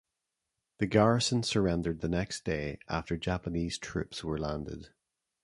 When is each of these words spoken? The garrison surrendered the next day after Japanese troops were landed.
The 0.79 0.87
garrison 0.87 1.43
surrendered 1.43 2.01
the 2.01 2.09
next 2.09 2.43
day 2.43 2.79
after 2.89 3.17
Japanese 3.17 3.77
troops 3.77 4.23
were 4.23 4.39
landed. 4.39 4.89